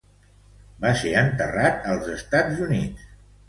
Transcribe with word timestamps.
Va 0.85 0.93
ser 1.03 1.11
enterrat 1.21 1.87
als 1.95 2.13
Estats 2.17 2.67
Units. 2.69 3.09